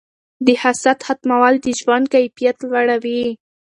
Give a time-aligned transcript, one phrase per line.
[0.45, 3.23] د حسد ختمول د ژوند کیفیت لوړوي.